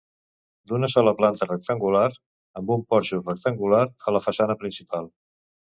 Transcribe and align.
D'una 0.69 0.87
sola 0.93 1.13
planta 1.19 1.47
rectangular, 1.49 2.07
amb 2.63 2.75
un 2.77 2.83
porxo 2.95 3.23
rectangular 3.23 3.87
a 4.07 4.19
la 4.19 4.25
façana 4.31 4.59
principal. 4.65 5.17